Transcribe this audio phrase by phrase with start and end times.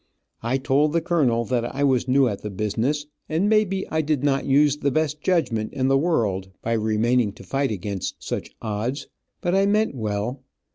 [0.41, 4.01] I told the colonel that I was new at the business, and may be I
[4.01, 8.49] did not use the best judgment in the world, by remaining to fight against such
[8.63, 9.07] odds,
[9.41, 10.41] but I meant well.